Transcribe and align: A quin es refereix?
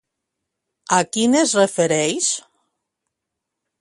A 0.97 1.01
quin 1.17 1.37
es 1.41 1.53
refereix? 1.59 2.31